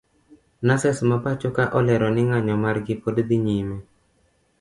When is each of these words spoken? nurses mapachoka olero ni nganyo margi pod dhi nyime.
nurses 0.65 0.97
mapachoka 1.09 1.63
olero 1.79 2.07
ni 2.11 2.21
nganyo 2.27 2.55
margi 2.63 2.93
pod 3.03 3.15
dhi 3.27 3.37
nyime. 3.45 3.77